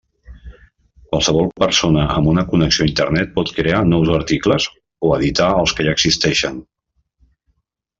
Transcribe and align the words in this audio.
Qualsevol 1.11 1.51
persona 1.63 2.05
amb 2.15 2.31
una 2.33 2.45
connexió 2.55 2.87
a 2.87 2.91
Internet 2.93 3.37
pot 3.37 3.53
crear 3.61 3.85
nous 3.93 4.13
articles, 4.19 4.69
o 5.11 5.15
editar 5.23 5.55
els 5.63 5.79
que 5.79 5.91
ja 5.91 5.99
existeixen. 6.01 6.61